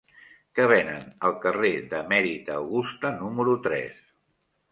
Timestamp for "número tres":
3.21-4.01